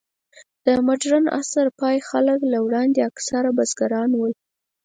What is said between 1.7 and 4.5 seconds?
پای ته له وړاندې، اکثره خلک بزګران ول.